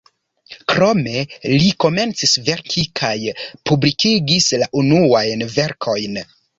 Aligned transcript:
Krome 0.71 1.13
li 1.51 1.67
komencis 1.85 2.35
verki 2.49 2.87
kaj 3.03 3.13
la 3.27 3.39
publikigis 3.71 4.53
la 4.67 4.73
unuajn 4.85 5.49
verkojn. 5.57 6.25